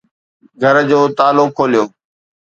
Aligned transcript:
گهر 0.61 0.75
جو 0.89 0.99
تالا 1.17 1.45
کوليو 1.57 1.85